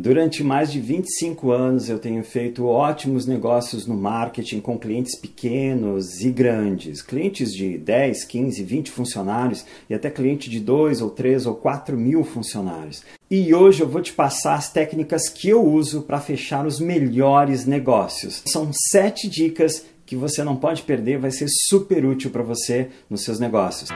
Durante 0.00 0.44
mais 0.44 0.70
de 0.70 0.80
25 0.80 1.50
anos 1.50 1.88
eu 1.88 1.98
tenho 1.98 2.22
feito 2.22 2.64
ótimos 2.64 3.26
negócios 3.26 3.84
no 3.84 3.96
marketing 3.96 4.60
com 4.60 4.78
clientes 4.78 5.18
pequenos 5.18 6.20
e 6.20 6.30
grandes, 6.30 7.02
clientes 7.02 7.52
de 7.52 7.76
10, 7.76 8.22
15, 8.22 8.62
20 8.62 8.92
funcionários 8.92 9.64
e 9.90 9.94
até 9.94 10.08
cliente 10.08 10.48
de 10.48 10.60
2 10.60 11.02
ou 11.02 11.10
3 11.10 11.46
ou 11.46 11.56
4 11.56 11.96
mil 11.96 12.22
funcionários. 12.22 13.02
E 13.28 13.52
hoje 13.52 13.82
eu 13.82 13.88
vou 13.88 14.00
te 14.00 14.12
passar 14.12 14.54
as 14.54 14.70
técnicas 14.70 15.28
que 15.28 15.48
eu 15.48 15.66
uso 15.66 16.02
para 16.02 16.20
fechar 16.20 16.64
os 16.64 16.78
melhores 16.78 17.66
negócios. 17.66 18.44
São 18.46 18.70
sete 18.72 19.28
dicas 19.28 19.84
que 20.06 20.14
você 20.14 20.44
não 20.44 20.54
pode 20.54 20.82
perder, 20.82 21.18
vai 21.18 21.32
ser 21.32 21.48
super 21.48 22.04
útil 22.06 22.30
para 22.30 22.44
você 22.44 22.88
nos 23.10 23.24
seus 23.24 23.40
negócios. 23.40 23.90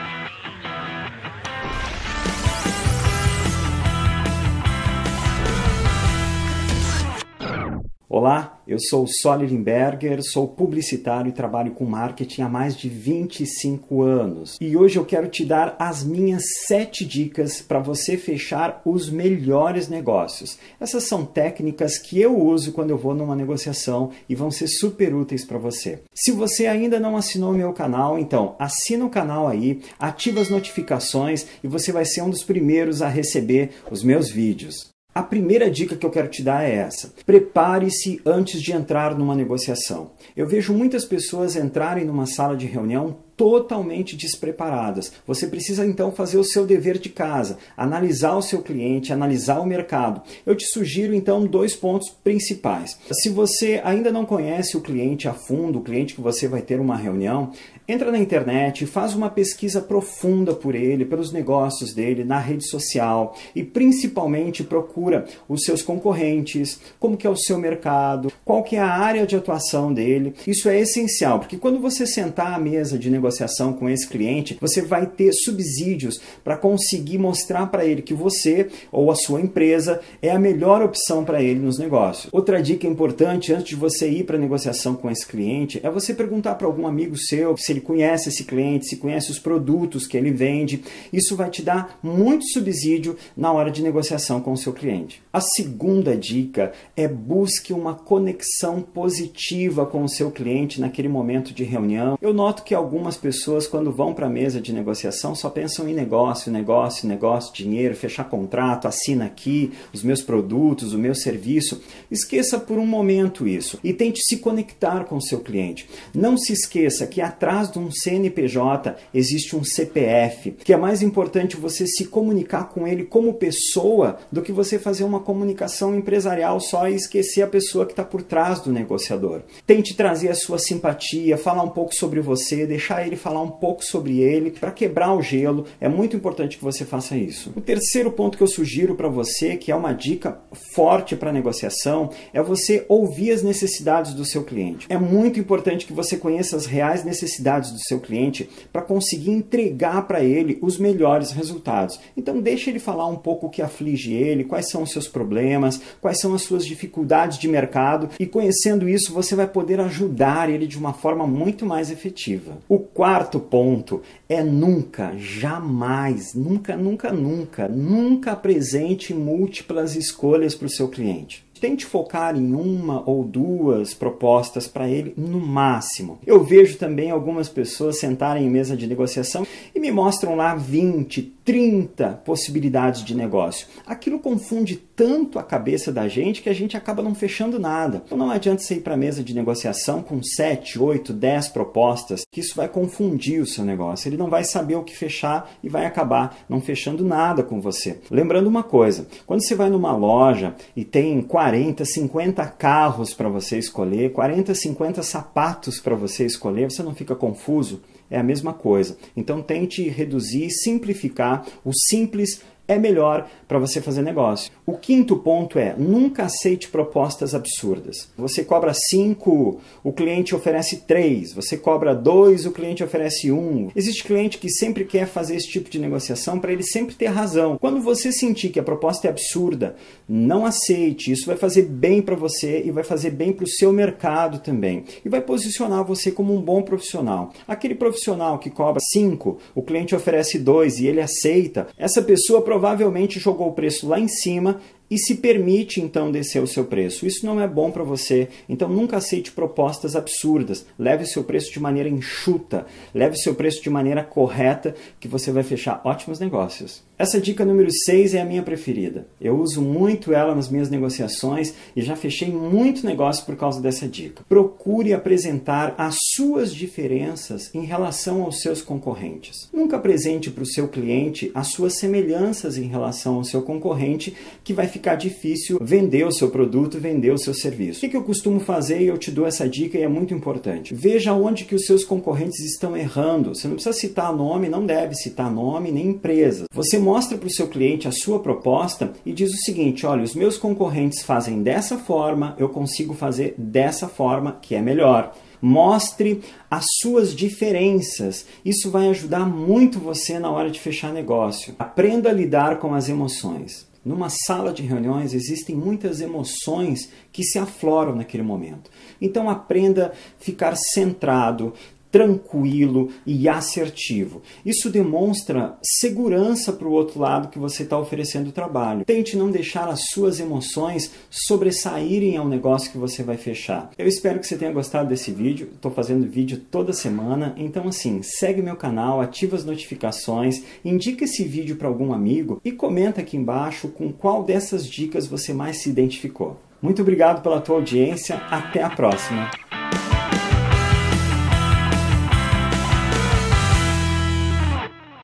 Olá, 8.15 8.61
eu 8.69 8.77
sou 8.79 9.07
Soli 9.07 9.47
Limberger, 9.47 10.21
sou 10.23 10.47
publicitário 10.47 11.31
e 11.31 11.33
trabalho 11.33 11.73
com 11.73 11.87
marketing 11.87 12.43
há 12.43 12.49
mais 12.49 12.77
de 12.77 12.87
25 12.87 14.03
anos. 14.03 14.59
E 14.61 14.77
hoje 14.77 14.99
eu 14.99 15.05
quero 15.07 15.29
te 15.29 15.47
dar 15.47 15.75
as 15.79 16.05
minhas 16.05 16.43
7 16.67 17.07
dicas 17.07 17.63
para 17.63 17.79
você 17.79 18.19
fechar 18.19 18.83
os 18.85 19.09
melhores 19.09 19.89
negócios. 19.89 20.59
Essas 20.79 21.05
são 21.05 21.25
técnicas 21.25 21.97
que 21.97 22.21
eu 22.21 22.39
uso 22.39 22.73
quando 22.73 22.91
eu 22.91 22.99
vou 22.99 23.15
numa 23.15 23.35
negociação 23.35 24.11
e 24.29 24.35
vão 24.35 24.51
ser 24.51 24.69
super 24.69 25.15
úteis 25.15 25.47
para 25.47 25.57
você. 25.57 26.03
Se 26.13 26.33
você 26.33 26.67
ainda 26.67 27.01
não 27.01 27.17
assinou 27.17 27.55
meu 27.55 27.73
canal, 27.73 28.19
então 28.19 28.57
assina 28.59 29.07
o 29.07 29.11
canal 29.11 29.49
aí, 29.49 29.81
ativa 29.99 30.39
as 30.39 30.51
notificações 30.51 31.47
e 31.65 31.67
você 31.67 31.91
vai 31.91 32.05
ser 32.05 32.21
um 32.21 32.29
dos 32.29 32.45
primeiros 32.45 33.01
a 33.01 33.09
receber 33.09 33.71
os 33.91 34.05
meus 34.05 34.29
vídeos. 34.29 34.92
A 35.15 35.23
primeira 35.23 35.71
dica 35.71 35.95
que 35.95 36.07
eu 36.07 36.11
quero 36.11 36.29
te 36.29 36.43
dar 36.43 36.65
é 36.65 36.75
essa: 36.75 37.13
prepare-se 37.27 38.21
antes 38.25 38.63
de 38.63 38.73
entrar 38.73 39.15
numa 39.15 39.35
negociação. 39.35 40.13
Eu 40.35 40.47
vejo 40.47 40.73
muitas 40.73 41.05
pessoas 41.05 41.55
entrarem 41.55 42.07
numa 42.07 42.25
sala 42.25 42.57
de 42.57 42.67
reunião 42.67 43.19
totalmente 43.43 44.17
despreparadas. 44.17 45.13
Você 45.27 45.49
precisa 45.49 45.85
então 45.85 46.13
fazer 46.13 46.39
o 46.39 46.45
seu 46.45 46.65
dever 46.65 46.97
de 46.97 47.09
casa, 47.09 47.59
analisar 47.77 48.37
o 48.37 48.43
seu 48.43 48.63
cliente, 48.63 49.13
analisar 49.13 49.59
o 49.59 49.67
mercado. 49.67 50.23
Eu 50.47 50.55
te 50.55 50.65
sugiro 50.65 51.13
então 51.13 51.45
dois 51.45 51.75
pontos 51.75 52.09
principais. 52.09 52.97
Se 53.11 53.29
você 53.29 53.81
ainda 53.83 54.13
não 54.13 54.25
conhece 54.25 54.77
o 54.77 54.81
cliente 54.81 55.27
a 55.27 55.35
fundo, 55.35 55.81
o 55.81 55.83
cliente 55.83 56.15
que 56.15 56.21
você 56.21 56.47
vai 56.47 56.63
ter 56.63 56.79
uma 56.79 56.95
reunião, 56.97 57.51
entra 57.89 58.13
na 58.13 58.19
internet, 58.19 58.87
faz 58.87 59.13
uma 59.13 59.29
pesquisa 59.29 59.81
profunda 59.81 60.55
por 60.55 60.77
ele, 60.77 61.05
pelos 61.05 61.33
negócios 61.33 61.93
dele, 61.93 62.23
na 62.23 62.39
rede 62.39 62.65
social 62.69 63.37
e 63.57 63.65
principalmente 63.65 64.63
procura 64.63 65.25
os 65.49 65.65
seus 65.65 65.83
concorrentes, 65.83 66.79
como 67.01 67.17
que 67.17 67.27
é 67.27 67.31
o 67.31 67.37
seu 67.37 67.59
mercado, 67.59 68.33
qual 68.45 68.63
que 68.63 68.77
é 68.77 68.79
a 68.79 68.87
área 68.87 69.27
de 69.27 69.35
atuação 69.35 69.93
dele. 69.93 70.33
Isso 70.47 70.69
é 70.69 70.79
essencial, 70.79 71.41
porque 71.41 71.57
quando 71.57 71.81
você 71.81 72.07
sentar 72.07 72.55
à 72.55 72.59
mesa 72.59 72.97
de 72.97 73.11
negociação 73.11 73.32
negociação 73.33 73.73
com 73.73 73.89
esse 73.89 74.07
cliente, 74.07 74.59
você 74.61 74.83
vai 74.83 75.07
ter 75.07 75.33
subsídios 75.33 76.21
para 76.45 76.57
conseguir 76.57 77.19
mostrar 77.19 77.67
para 77.67 77.85
ele 77.85 78.03
que 78.03 78.15
você 78.15 78.69
ou 78.91 79.11
a 79.11 79.15
sua 79.15 79.41
empresa 79.41 80.01
é 80.21 80.31
a 80.31 80.39
melhor 80.39 80.83
opção 80.83 81.25
para 81.25 81.43
ele 81.43 81.61
nos 81.61 81.79
negócios. 81.79 82.33
Outra 82.33 82.63
dica 82.63 82.87
importante 82.87 83.53
antes 83.53 83.69
de 83.69 83.77
você 83.77 84.09
ir 84.09 84.25
para 84.25 84.39
negociação 84.39 84.95
com 84.95 85.11
esse 85.11 85.27
cliente 85.27 85.81
é 85.83 85.91
você 85.91 86.13
perguntar 86.13 86.57
para 86.57 86.67
algum 86.67 86.87
amigo 86.87 87.17
seu 87.17 87.57
se 87.57 87.73
ele 87.73 87.81
conhece 87.81 88.29
esse 88.29 88.45
cliente, 88.45 88.89
se 88.89 88.97
conhece 88.97 89.31
os 89.31 89.39
produtos 89.39 90.07
que 90.07 90.17
ele 90.17 90.31
vende. 90.31 90.83
Isso 91.13 91.35
vai 91.35 91.49
te 91.49 91.63
dar 91.63 91.99
muito 92.03 92.45
subsídio 92.49 93.17
na 93.37 93.53
hora 93.53 93.71
de 93.71 93.83
negociação 93.83 94.41
com 94.41 94.53
o 94.53 94.57
seu 94.57 94.73
cliente. 94.73 95.23
A 95.33 95.41
segunda 95.41 96.17
dica 96.17 96.73
é 96.97 97.09
busque 97.09 97.73
uma 97.73 97.95
conexão 97.95 98.83
positiva 98.83 99.87
com 99.87 100.05
o 100.05 100.09
seu 100.09 100.31
cliente 100.31 100.81
naquele 100.81 101.09
momento 101.09 101.55
de 101.55 101.65
reunião. 101.65 102.19
Eu 102.21 102.35
noto 102.35 102.63
que 102.63 102.75
algumas 102.75 103.12
pessoas, 103.17 103.67
quando 103.67 103.93
vão 103.93 104.15
para 104.15 104.27
a 104.27 104.31
mesa 104.31 104.61
de 104.61 104.73
negociação, 104.73 105.35
só 105.35 105.49
pensam 105.51 105.89
em 105.89 105.95
negócio, 105.95 106.53
negócio, 106.53 107.09
negócio, 107.09 107.55
dinheiro, 107.55 107.95
fechar 107.95 108.25
contrato, 108.25 108.87
assina 108.87 109.27
aqui 109.27 109.73
os 109.93 110.03
meus 110.03 110.23
produtos, 110.23 110.93
o 110.93 110.99
meu 110.99 111.15
serviço. 111.15 111.81
Esqueça 112.11 112.59
por 112.59 112.79
um 112.79 112.87
momento 112.87 113.47
isso 113.47 113.79
e 113.83 113.93
tente 113.93 114.21
se 114.23 114.39
conectar 114.39 115.05
com 115.05 115.17
o 115.17 115.23
seu 115.23 115.41
cliente. 115.41 115.89
Não 116.15 116.37
se 116.37 116.53
esqueça 116.53 117.07
que 117.07 117.21
atrás 117.21 117.71
de 117.71 117.79
um 117.79 117.91
CNPJ 117.91 118.97
existe 119.15 119.57
um 119.57 119.65
CPF, 119.65 120.53
que 120.53 120.73
é 120.73 120.77
mais 120.77 121.03
importante 121.03 121.57
você 121.57 121.87
se 121.87 122.07
comunicar 122.07 122.69
com 122.69 122.87
ele 122.87 123.05
como 123.05 123.35
pessoa 123.35 124.19
do 124.31 124.43
que 124.43 124.53
você 124.53 124.79
fazer 124.79 125.05
uma 125.05 125.21
comunicação 125.21 125.95
empresarial 125.97 126.61
só 126.61 126.89
e 126.89 126.95
esquecer 126.95 127.43
a 127.43 127.47
pessoa 127.47 127.87
que 127.87 127.93
está 127.93 128.05
por 128.05 128.23
trás 128.23 128.61
do 128.61 128.73
negociador. 128.73 129.43
Tente 129.67 129.95
trazer 129.95 130.29
a 130.29 130.35
sua 130.35 130.59
simpatia, 130.59 131.37
falar 131.37 131.63
um 131.63 131.71
pouco 131.71 131.95
sobre 131.95 132.21
você, 132.21 132.67
deixar 132.67 133.02
ele 133.07 133.13
ele, 133.13 133.17
falar 133.17 133.43
um 133.43 133.51
pouco 133.51 133.85
sobre 133.85 134.21
ele, 134.21 134.51
para 134.51 134.71
quebrar 134.71 135.15
o 135.15 135.23
gelo. 135.23 135.67
É 135.81 135.89
muito 135.89 136.17
importante 136.17 136.57
que 136.57 136.65
você 136.65 136.85
faça 136.85 137.17
isso. 137.17 137.53
O 137.55 137.61
terceiro 137.61 138.11
ponto 138.11 138.37
que 138.37 138.43
eu 138.43 138.49
sugiro 138.49 138.95
para 138.95 139.09
você, 139.09 139.57
que 139.57 139.71
é 139.71 139.77
uma 139.77 139.93
dica 139.93 140.41
forte 140.75 141.15
para 141.15 141.33
negociação, 141.33 142.11
é 142.33 142.43
você 142.43 142.85
ouvir 142.89 143.31
as 143.33 143.43
necessidades 143.43 144.15
do 144.15 144.25
seu 144.25 144.43
cliente. 144.43 144.87
É 144.89 144.99
muito 144.99 145.39
importante 145.39 145.87
que 145.87 145.93
você 145.93 146.17
conheça 146.17 146.57
as 146.57 146.67
reais 146.67 147.05
necessidades 147.05 147.71
do 147.71 147.79
seu 147.81 148.01
cliente 148.01 148.49
para 148.73 148.83
conseguir 148.83 149.31
entregar 149.31 150.07
para 150.07 150.23
ele 150.23 150.59
os 150.63 150.79
melhores 150.79 151.31
resultados. 151.31 152.01
Então 152.17 152.41
deixe 152.41 152.71
ele 152.71 152.79
falar 152.79 153.07
um 153.07 153.17
pouco 153.17 153.47
o 153.47 153.51
que 153.51 153.63
aflige 153.63 154.13
ele, 154.15 154.45
quais 154.45 154.71
são 154.71 154.83
os 154.83 154.91
seus 154.91 155.07
problemas, 155.07 155.81
quais 156.01 156.19
são 156.19 156.35
as 156.35 156.43
suas 156.43 156.65
dificuldades 156.65 157.39
de 157.39 157.49
mercado 157.49 158.09
e 158.19 158.27
conhecendo 158.27 158.89
isso 158.89 159.13
você 159.13 159.35
vai 159.35 159.47
poder 159.47 159.81
ajudar 159.81 160.49
ele 160.49 160.67
de 160.67 160.79
uma 160.79 160.93
forma 160.93 161.27
muito 161.27 161.67
mais 161.67 161.91
efetiva. 161.91 162.59
O 162.69 162.79
quarto 162.95 163.41
ponto 163.41 164.03
é 164.29 164.43
nunca, 164.43 165.13
jamais, 165.17 166.35
nunca, 166.35 166.77
nunca, 166.77 167.13
nunca, 167.13 167.69
nunca 167.69 168.33
apresente 168.33 169.15
múltiplas 169.15 169.97
escolhas 169.97 170.55
para 170.55 170.67
o 170.67 170.71
seu 170.71 170.89
cliente 170.89 171.45
tente 171.63 171.87
focar 171.87 172.37
em 172.37 172.53
uma 172.55 173.09
ou 173.09 173.23
duas 173.23 173.95
propostas 173.95 174.67
para 174.67 174.89
ele 174.89 175.15
no 175.17 175.39
máximo. 175.39 176.19
Eu 176.27 176.43
vejo 176.43 176.77
também 176.77 177.13
algumas 177.13 177.49
pessoas 177.49 178.01
sentarem 178.01 178.45
em 178.45 178.51
mesa 178.51 178.77
de 178.77 178.85
negociação 178.85 179.47
e 179.73 179.79
me 179.79 179.93
mostram 179.93 180.35
lá 180.35 180.57
20, 180.57 181.23
30 181.45 182.23
possibilidades 182.25 183.05
de 183.05 183.15
negócio. 183.15 183.67
Aquilo 183.87 184.19
confunde 184.19 184.77
tanto 184.77 185.39
a 185.39 185.43
cabeça 185.43 185.91
da 185.91 186.07
gente 186.09 186.43
que 186.43 186.49
a 186.49 186.55
gente 186.55 186.77
acaba 186.77 187.03
não 187.03 187.15
fechando 187.15 187.59
nada. 187.59 188.03
Então 188.05 188.19
não 188.19 188.31
adianta 188.31 188.63
você 188.63 188.77
ir 188.77 188.81
para 188.81 188.95
a 188.95 188.97
mesa 188.97 189.23
de 189.23 189.35
negociação 189.35 190.03
com 190.03 190.23
7, 190.23 190.79
8, 190.79 191.13
10 191.13 191.49
propostas, 191.49 192.25
que 192.31 192.41
isso 192.41 192.55
vai 192.55 192.69
confundir 192.69 193.41
o 193.41 193.47
seu 193.47 193.65
negócio. 193.65 194.09
Ele 194.09 194.17
não 194.17 194.29
vai 194.29 194.45
saber 194.45 194.77
o 194.77 194.85
que 194.85 194.97
fechar 194.97 195.51
e 195.63 195.69
vai 195.69 195.87
acabar 195.87 196.39
não 196.49 196.61
fechando 196.61 197.05
nada 197.05 197.43
com 197.43 197.61
você. 197.61 197.99
Lembrando 198.11 198.47
uma 198.47 198.63
coisa, 198.63 199.07
quando 199.27 199.43
você 199.43 199.55
vai 199.55 199.71
numa 199.71 199.97
loja 199.97 200.55
e 200.77 200.85
tem 200.85 201.21
40 201.23 201.53
40, 201.53 201.85
50 201.85 202.47
carros 202.47 203.15
para 203.15 203.29
você 203.29 203.59
escolher, 203.59 204.13
40, 204.13 204.55
50 204.55 205.03
sapatos 205.03 205.81
para 205.81 205.95
você 205.95 206.25
escolher, 206.25 206.71
você 206.71 206.83
não 206.83 206.95
fica 206.95 207.15
confuso? 207.15 207.83
É 208.11 208.19
a 208.19 208.23
mesma 208.23 208.53
coisa. 208.53 208.99
Então 209.17 209.41
tente 209.41 209.89
reduzir, 209.89 210.51
simplificar. 210.51 211.32
O 211.65 211.73
simples 211.73 212.41
é 212.67 212.79
melhor 212.79 213.29
para 213.49 213.59
você 213.59 213.81
fazer 213.81 214.03
negócio. 214.03 214.51
O 214.65 214.77
quinto 214.77 215.17
ponto 215.17 215.59
é 215.59 215.75
nunca 215.77 216.25
aceite 216.25 216.69
propostas 216.69 217.35
absurdas. 217.35 218.11
Você 218.17 218.45
cobra 218.45 218.73
5, 218.73 219.61
o 219.83 219.93
cliente 219.93 220.35
oferece 220.35 220.79
3. 220.87 221.33
Você 221.35 221.57
cobra 221.57 221.95
2, 221.95 222.47
o 222.47 222.53
cliente 222.53 222.83
oferece 222.83 223.31
1. 223.31 223.39
Um. 223.39 223.71
Existe 223.75 224.05
cliente 224.05 224.39
que 224.39 224.49
sempre 224.49 224.85
quer 224.85 225.07
fazer 225.07 225.37
esse 225.37 225.49
tipo 225.49 225.69
de 225.69 225.79
negociação 225.79 226.39
para 226.39 226.53
ele 226.53 226.63
sempre 226.63 226.95
ter 226.95 227.07
razão. 227.07 227.59
Quando 227.59 227.81
você 227.81 228.13
sentir 228.13 228.51
que 228.51 228.61
a 228.61 228.63
proposta 228.63 229.07
é 229.07 229.11
absurda, 229.11 229.77
não 230.09 230.47
aceite. 230.47 231.13
Isso 231.13 231.27
vai 231.27 231.37
fazer 231.37 231.63
bem 231.63 232.01
para 232.01 232.17
você 232.17 232.63
e 232.65 232.71
vai 232.71 232.85
fazer 232.85 233.11
bem 233.11 233.33
para 233.33 233.45
o 233.45 233.49
seu 233.49 233.73
mercado 233.73 234.39
também. 234.39 234.85
E 235.05 235.09
vai 235.09 235.21
posicionar 235.21 235.85
você 235.85 236.11
como 236.11 236.35
um 236.35 236.41
bom 236.41 236.63
profissional. 236.63 237.33
Aquele 237.47 237.75
profissional 237.75 238.39
que 238.39 238.51
cobra 238.51 238.81
5, 238.81 239.39
o 239.55 239.63
cliente 239.63 239.95
oferece 239.95 240.39
2 240.39 240.81
e 240.81 240.87
ele 240.87 241.01
aceita, 241.01 241.67
essa 241.77 242.03
pessoa 242.03 242.43
provavelmente 242.53 243.19
jogou 243.19 243.49
o 243.49 243.53
preço 243.55 243.89
lá 243.89 243.99
em 243.99 244.09
cima 244.09 244.61
e 244.93 244.99
se 244.99 245.15
permite 245.15 245.81
então 245.81 246.13
descer 246.13 246.43
o 246.43 246.47
seu 246.47 246.67
preço. 246.67 247.07
Isso 247.07 247.25
não 247.25 247.41
é 247.41 247.49
bom 247.49 247.71
para 247.71 247.83
você, 247.83 248.29
então 248.47 248.69
nunca 248.69 248.99
aceite 248.99 249.33
propostas 249.33 249.97
absurdas. 249.97 250.67
Leve 250.79 251.05
o 251.05 251.07
seu 251.07 251.25
preço 251.25 251.51
de 251.51 251.59
maneira 251.59 251.89
enxuta, 251.89 252.67
leve 252.95 253.17
o 253.17 253.19
seu 253.19 253.35
preço 253.35 253.63
de 253.63 253.71
maneira 253.71 254.05
correta, 254.05 254.75
que 255.01 255.09
você 255.09 255.33
vai 255.33 255.43
fechar 255.43 255.81
ótimos 255.83 256.21
negócios. 256.21 256.83
Essa 256.99 257.21
dica 257.21 257.45
número 257.45 257.69
6 257.73 258.15
é 258.15 258.21
a 258.21 258.25
minha 258.25 258.43
preferida. 258.43 259.09
Eu 259.21 259.37
uso 259.41 259.61
muito 259.63 260.13
ela 260.13 260.35
nas 260.37 260.49
minhas 260.49 260.71
negociações 260.71 261.53
e 261.75 261.83
já 261.83 261.97
fechei 261.97 262.31
muito 262.31 262.87
negócio 262.87 263.25
por 263.25 263.35
causa 263.35 263.61
dessa 263.61 263.89
dica. 263.89 264.23
Procure 264.29 264.93
apresentar 264.93 265.75
as 265.77 265.97
suas 266.15 266.55
diferenças 266.55 267.53
em 267.55 267.65
relação 267.65 268.23
aos 268.23 268.41
seus 268.41 268.63
concorrentes. 268.63 269.49
Nunca 269.53 269.79
apresente 269.79 270.31
para 270.31 270.45
o 270.45 270.47
seu 270.47 270.69
cliente 270.69 271.31
as 271.35 271.49
suas 271.49 271.77
semelhanças 271.79 272.57
em 272.57 272.69
relação 272.69 273.17
ao 273.17 273.25
seu 273.25 273.43
concorrente, 273.43 274.15
que 274.45 274.53
vai 274.53 274.69
ficar 274.69 274.82
ficar 274.83 274.97
difícil 274.97 275.59
vender 275.63 276.05
o 276.05 276.11
seu 276.11 276.29
produto, 276.29 276.81
vender 276.81 277.13
o 277.13 277.19
seu 277.19 277.33
serviço. 277.33 277.87
O 277.87 277.89
que, 277.89 277.97
eu 277.97 278.03
costumo 278.03 278.41
fazer 278.41 278.83
e 278.83 278.89
eu 278.89 278.99
te 278.99 279.13
dou 279.13 279.25
essa 279.25 279.49
dica 279.49 279.79
e 279.79 279.83
é 279.83 279.89
muito 279.89 280.13
importante. 280.13 280.75
Veja 280.75 281.15
onde 281.15 281.45
que 281.45 281.55
os 281.55 281.65
seus 281.67 281.85
concorrentes 281.85 282.41
estão 282.41 282.77
errando. 282.77 283.33
Você 283.33 283.47
não 283.47 283.55
precisa 283.55 283.79
citar 283.79 284.13
nome, 284.13 284.49
não 284.49 284.67
deve 284.67 284.97
citar 284.97 285.31
nome 285.31 285.71
nem 285.71 285.91
empresa. 285.91 286.47
Você 286.53 286.81
mostra 286.81 287.17
para 287.17 287.29
o 287.29 287.33
seu 287.33 287.47
cliente 287.47 287.87
a 287.87 287.93
sua 287.93 288.19
proposta 288.19 288.93
e 289.07 289.13
diz 289.13 289.33
o 289.33 289.45
seguinte: 289.45 289.87
olha, 289.87 290.03
os 290.03 290.17
meus 290.17 290.37
concorrentes 290.37 291.03
fazem 291.03 291.45
dessa 291.45 291.79
forma, 291.79 292.35
eu 292.37 292.49
consigo 292.49 292.93
fazer 292.93 293.37
dessa 293.39 293.87
forma 293.87 294.39
que 294.43 294.57
é 294.57 294.61
melhor. 294.61 295.15
Mostre 295.41 296.23
as 296.51 296.65
suas 296.81 297.15
diferenças. 297.15 298.27
Isso 298.45 298.69
vai 298.71 298.89
ajudar 298.89 299.29
muito 299.29 299.79
você 299.79 300.19
na 300.19 300.31
hora 300.31 300.51
de 300.51 300.59
fechar 300.59 300.93
negócio. 300.93 301.55
Aprenda 301.57 302.11
a 302.11 302.13
lidar 302.13 302.59
com 302.59 302.75
as 302.75 302.89
emoções. 302.89 303.71
Numa 303.85 304.09
sala 304.09 304.53
de 304.53 304.63
reuniões 304.63 305.13
existem 305.13 305.57
muitas 305.57 306.01
emoções 306.01 306.89
que 307.11 307.25
se 307.25 307.39
afloram 307.39 307.97
naquele 307.97 308.23
momento. 308.23 308.71
Então 309.01 309.29
aprenda 309.29 309.89
a 309.89 310.23
ficar 310.23 310.55
centrado, 310.57 311.53
tranquilo 311.93 312.89
e 313.07 313.29
assertivo. 313.29 314.23
Isso 314.45 314.71
demonstra 314.71 315.59
segurança 315.63 316.53
para 316.53 316.67
o 316.67 316.73
outro 316.73 316.99
lado 316.99 317.29
que 317.29 317.39
você 317.39 317.63
está 317.63 317.79
oferecendo 317.79 318.31
o 318.31 318.33
trabalho. 318.33 318.85
Tente 318.87 319.17
não 319.17 319.31
deixar 319.31 319.69
as 319.69 319.83
suas 319.91 320.19
emoções 320.19 320.91
sobressaírem 321.11 322.17
ao 322.17 322.27
negócio 322.27 322.73
que 322.73 322.79
você 322.79 323.03
vai 323.03 323.19
fechar. 323.19 323.71
Eu 323.77 323.87
espero 323.87 324.19
que 324.19 324.27
você 324.27 324.37
tenha 324.37 324.51
gostado 324.51 324.89
desse 324.89 325.13
vídeo. 325.13 325.51
Estou 325.53 325.71
fazendo 325.71 326.09
vídeo 326.09 326.41
toda 326.51 326.73
semana, 326.73 327.35
então 327.37 327.69
assim, 327.69 328.01
segue 328.03 328.41
meu 328.41 328.57
canal, 328.57 329.01
ativa 329.01 329.37
as 329.37 329.45
notificações, 329.45 330.43
indica 330.65 331.05
esse 331.05 331.25
vídeo 331.25 331.57
para 331.57 331.69
algum 331.69 331.93
amigo 331.93 332.41
e 332.43 332.51
comenta 332.51 333.03
aqui 333.03 333.19
embaixo 333.19 333.69
com 333.69 333.93
qual 333.93 334.25
dessas 334.25 334.67
dicas 334.67 335.07
você 335.07 335.35
mais 335.35 335.59
se 335.59 335.69
identificou. 335.69 336.39
Muito 336.63 336.81
obrigado 336.81 337.23
pela 337.23 337.41
tua 337.41 337.57
audiência, 337.57 338.17
até 338.31 338.63
a 338.63 338.71
próxima. 338.71 339.62